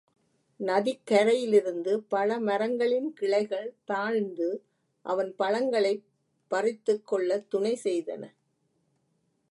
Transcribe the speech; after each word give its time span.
நதிக்கரையிலிருந்து 0.59 2.01
பழமரங்களின் 2.11 3.09
கிளைகள் 3.13 3.73
தாழ்ந்து 3.83 4.63
அவன் 5.05 5.35
பழங்களைப் 5.35 6.05
பறித்துக் 6.51 7.07
கொள்ளத் 7.07 7.47
துணைசெய்தன. 7.55 8.23